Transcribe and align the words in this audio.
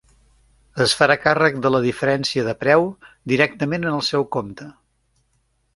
Es 0.85 0.95
farà 0.99 1.17
el 1.17 1.21
càrrec 1.25 1.59
de 1.65 1.71
la 1.75 1.81
diferència 1.83 2.47
de 2.49 2.57
preu 2.63 2.89
directament 3.35 3.87
en 3.91 3.95
el 4.01 4.05
seu 4.13 4.27
compte. 4.39 4.71